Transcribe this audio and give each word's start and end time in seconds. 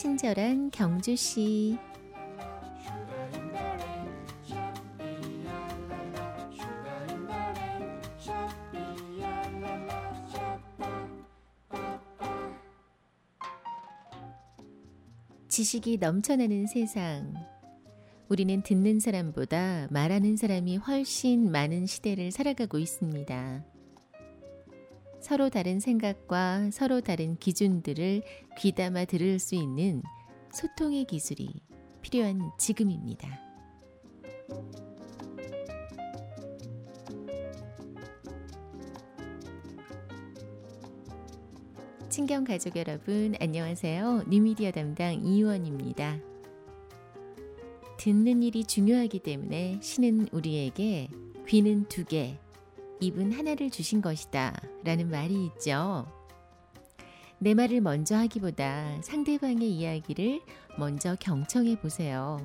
친절한 0.00 0.70
경주씨. 0.70 1.76
지식이 15.48 15.96
넘쳐나는 15.96 16.68
세상. 16.68 17.34
우리는 18.28 18.62
듣는 18.62 19.00
사람보다 19.00 19.88
말하는 19.90 20.36
사람이 20.36 20.76
훨씬 20.76 21.50
많은 21.50 21.86
시대를 21.86 22.30
살아가고 22.30 22.78
있습니다. 22.78 23.77
서로 25.20 25.50
다른 25.50 25.80
생각과 25.80 26.70
서로 26.70 27.00
다른 27.00 27.36
기준들을 27.36 28.22
귀담아 28.58 29.04
들을 29.06 29.38
수 29.38 29.54
있는 29.54 30.02
소통의 30.52 31.04
기술이 31.04 31.48
필요한 32.02 32.50
지금입니다. 32.58 33.40
친경 42.08 42.44
가족 42.44 42.76
여러분, 42.76 43.34
안녕하세요. 43.38 44.24
뉴미디어 44.28 44.70
담당 44.72 45.14
이유원입니다. 45.24 46.18
듣는 47.98 48.42
일이 48.42 48.64
중요하기 48.64 49.18
때문에 49.18 49.78
신은 49.82 50.28
우리에게 50.32 51.08
귀는 51.46 51.84
두 51.88 52.04
개, 52.04 52.38
입은 53.00 53.32
하나를 53.32 53.70
주신 53.70 54.00
것이다. 54.00 54.54
라는 54.84 55.10
말이 55.10 55.46
있죠. 55.46 56.06
내 57.38 57.54
말을 57.54 57.80
먼저 57.80 58.16
하기보다 58.16 59.00
상대방의 59.02 59.70
이야기를 59.70 60.40
먼저 60.76 61.16
경청해 61.20 61.80
보세요. 61.80 62.38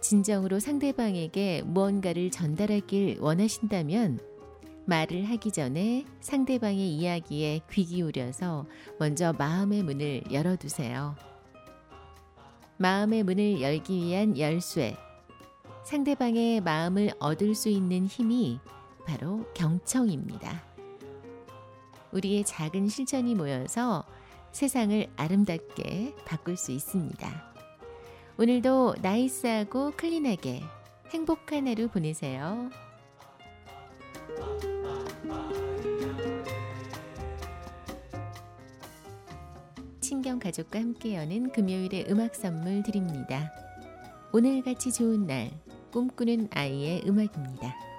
진정으로 0.00 0.60
상대방에게 0.60 1.62
무언가를 1.64 2.30
전달하길 2.30 3.18
원하신다면 3.20 4.18
말을 4.86 5.24
하기 5.30 5.50
전에 5.50 6.04
상대방의 6.20 6.90
이야기에 6.94 7.62
귀 7.70 7.84
기울여서 7.84 8.66
먼저 8.98 9.32
마음의 9.32 9.82
문을 9.82 10.24
열어두세요. 10.30 11.16
마음의 12.76 13.22
문을 13.22 13.62
열기 13.62 13.96
위한 13.96 14.36
열쇠. 14.38 14.96
상대방의 15.84 16.60
마음을 16.60 17.12
얻을 17.18 17.54
수 17.54 17.68
있는 17.68 18.06
힘이 18.06 18.58
바로 19.06 19.44
경청입니다. 19.54 20.62
우리의 22.12 22.44
작은 22.44 22.88
실천이 22.88 23.34
모여서 23.34 24.04
세상을 24.52 25.06
아름답게 25.16 26.14
바꿀 26.24 26.56
수 26.56 26.72
있습니다. 26.72 27.54
오늘도 28.38 28.96
나이스하고 29.02 29.92
클린하게 29.92 30.62
행복한 31.10 31.68
하루 31.68 31.88
보내세요. 31.88 32.70
친경 40.00 40.38
가족과 40.38 40.78
함께 40.78 41.16
여는 41.16 41.50
금요일의 41.50 42.06
음악 42.10 42.34
선물 42.34 42.82
드립니다. 42.82 43.52
오늘같이 44.32 44.92
좋은 44.92 45.26
날, 45.26 45.50
꿈꾸는 45.92 46.48
아이의 46.52 47.02
음악입니다. 47.06 47.93